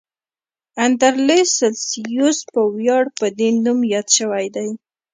[0.85, 4.69] اندرلس سلسیوس په ویاړ په دې نوم یاد شوی دی.